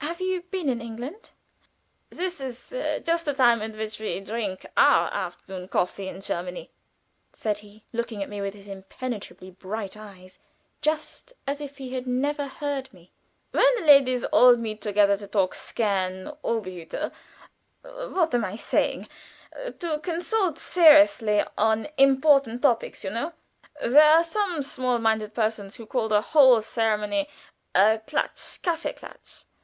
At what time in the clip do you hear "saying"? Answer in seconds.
18.54-19.08